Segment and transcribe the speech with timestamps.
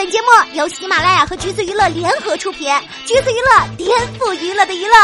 [0.00, 2.66] 本节目由喜马拉雅和橘子娱乐联合出品，
[3.04, 4.94] 橘子娱乐颠覆娱乐的娱乐。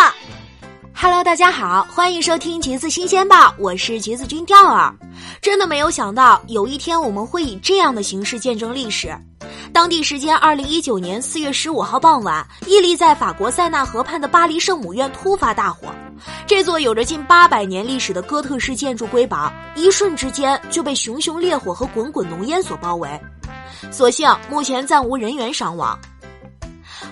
[0.95, 4.91] Hello，大家好，欢迎收听橘子新鲜报，我是橘子君钓儿。
[5.43, 9.15] 真的没有想到，有一天我们会以这样的形式见证历史。
[9.71, 15.89] 当地时间二零一九年四月十五号傍晚，屹立在法国塞纳河畔的巴黎圣母院突发大火。
[16.47, 23.11] 这座有着近八百年历史的哥特式建筑瑰宝，一瞬之间就被熊熊烈火和滚滚浓烟所包围。
[23.91, 25.99] 所幸目前暂无人员伤亡。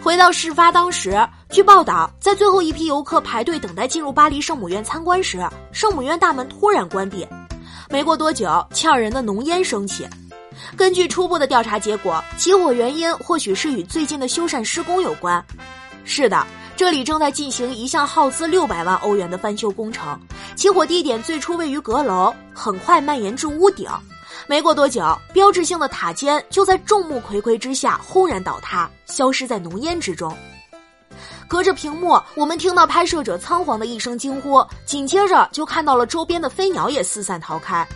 [0.03, 7.27] 回到事发当时，据报道，在最后一批游客排队等待进入巴黎圣母院参观时，圣母院大门突然关闭。
[7.91, 10.07] 没过多久，呛人的浓烟升起。
[10.77, 15.45] 根据初步的调查结果，起火原因或许是与最近的修缮施工有关。
[16.05, 20.19] 是的，这里正在进行一项耗资六百万欧元的翻修工程。
[20.55, 23.89] 起火地点最初位于阁楼，很快蔓延至屋顶。
[24.47, 30.37] 没过多久，标志性的塔尖就在众目睽睽之下轰然倒塌，消失在浓烟之中。
[31.49, 37.87] 隔着屏幕，我们听到拍摄者仓皇的一声惊呼，紧接着就看到了周边的飞鸟也四散逃开。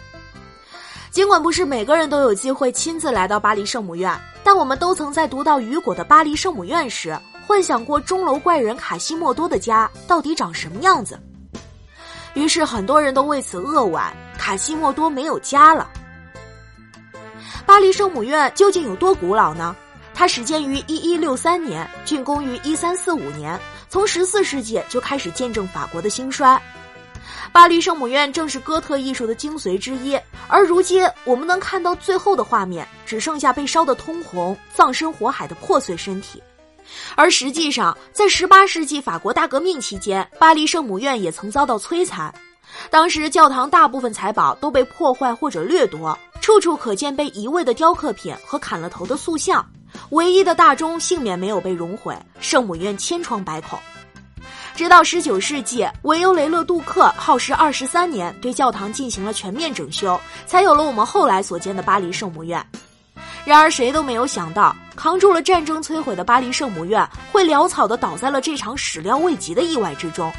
[1.10, 11.18] 尽管不是每个人都有机会亲自来到巴黎圣母院，但我们都曾在读到雨果的《巴黎圣母院》时，幻想过钟楼怪人卡西莫多的家到底长什么样子。
[12.34, 15.88] 于是，很多人都为此扼腕：卡西莫多没有家了。
[17.78, 19.76] 巴黎圣母院究竟有多古老呢？
[20.12, 23.56] 它始建于一一六三年，竣工于一三四五年，
[23.88, 26.60] 从十四世纪就开始见证法国的兴衰。
[27.52, 36.42] 巴黎圣母院正是哥特艺术的精髓之一，而如今我们能看到最后的画面，只剩下被烧得通红、葬身火海的破碎身体。
[37.14, 42.34] 而实际上，在十八世纪法国大革命期间，巴黎圣母院也曾遭到摧残。
[42.90, 46.16] 当时教堂大部分财宝都被破坏或者掠夺，
[46.48, 49.62] 处处可见被移位的雕刻品和砍了头的塑像。
[50.12, 53.78] 唯一的大钟幸免没有被熔毁，圣母院千疮百孔。
[54.74, 62.66] 直到十九世纪，维尤雷勒·杜克耗时二十三年对教堂进行了全面整修，才有了我们后来所见的巴黎圣母院。
[63.44, 70.32] 然而，谁都没有想到，扛住了战争摧毁的巴黎圣母院，会潦草地倒在了这场始料未及的意外之中。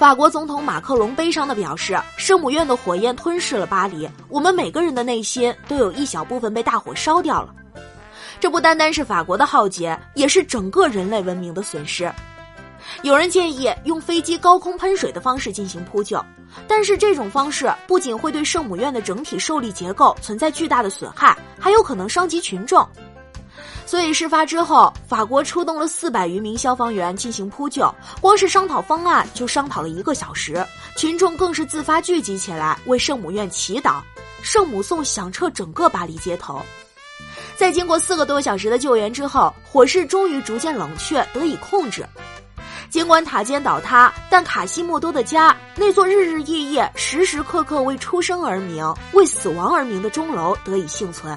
[0.00, 7.54] 法国总统马克龙悲伤地表示：“圣母院的火焰吞噬了巴黎，我们每个人的内心都有一小部分被大火烧掉了。
[8.40, 12.10] 这不单单是法国的浩劫，也是整个人类文明的损失。”
[13.04, 16.18] 有人建议用飞机高空喷水的方式进行扑救，
[16.66, 22.88] 但是这种方式不仅会对圣母院的整体受力结构存在巨大的损害，还有可能伤及群众。
[23.90, 30.64] 所以事发之后，法国出动了四百余名消防员进行扑救，光是商讨方案就商讨了一个小时，
[30.96, 33.96] 群众更是自发聚集起来为圣母院祈祷，
[34.42, 36.62] 圣母颂响彻整个巴黎街头。
[37.56, 42.06] 在经过四个多小时的救援之后，火势终于逐渐冷却，得以控制。
[42.90, 51.36] 尽管塔尖倒塌，但卡西莫多的家那座日日夜夜、时时刻刻为出生而鸣、为死亡而鸣的钟楼得以幸存。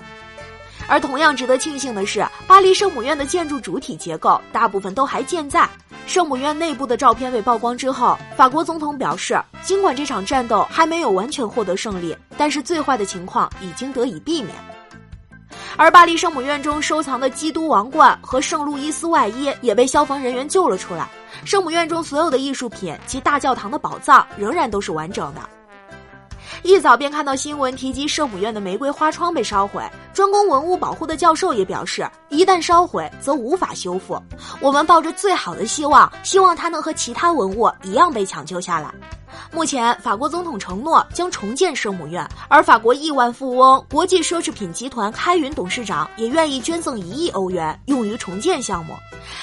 [0.87, 5.67] 而同样值得庆幸的是，巴黎圣母院的建筑主体结构大部分都还健在。
[6.05, 14.53] 圣母院内部的照片被曝光之后，法国总统表示，尽管这场战斗还没有完全获得胜利，但是最坏的情况已经得以避免。
[15.77, 21.09] 而巴黎圣母院中收藏的基督王冠和圣路易斯外衣也被消防人员救了出来。
[21.45, 25.41] 圣母院中所有的艺术品及大教堂的宝藏仍然都是完整的。
[26.63, 34.17] 一早便看到新闻提及圣母院的玫瑰花窗被烧毁，专攻文物保护的教授也表示，一旦烧毁则无法修复。
[34.61, 38.93] 我们抱着最好的希望，希望它能和其他文物一样被抢救下来。
[39.53, 48.95] 目前，法国总统承诺将重建圣母院，而法国亿万富翁、国际奢侈品集团开云董事长也愿意捐赠一亿欧元用于重建项目。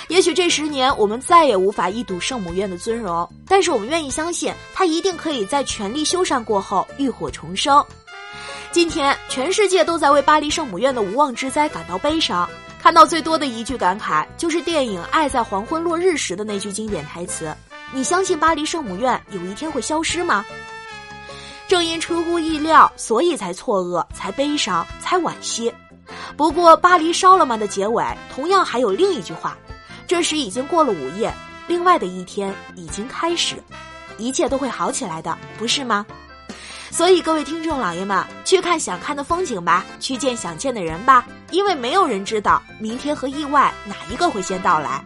[0.08, 7.82] 也许这十年我们再也无法一睹圣母院的尊容，但是我们愿意相信，它一定可以在全力修缮过后浴火重生。
[8.72, 12.48] 今天，全世界都在为巴黎圣母院的无妄之灾感到悲伤。
[12.82, 17.54] 看到最多的一句感慨，就是电影《爱在黄昏落日时》的那句经典台词。
[17.92, 20.44] 你相信巴黎圣母院有一天会消失吗？
[21.66, 25.72] 正因出乎意料，所以才错愕，才悲伤，才惋惜。
[26.36, 28.04] 不过，巴黎烧了吗的结尾
[28.34, 29.56] 同样还有另一句话：
[30.06, 31.32] 这时已经过了午夜，
[31.66, 33.56] 另外的一天已经开始，
[34.18, 36.06] 一切都会好起来的，不是吗？
[36.90, 45.04] 所以，各位听众老爷们，去看想看的风景吧，去见想见的人吧，因为没有人知道明天和意外哪一个会先到来。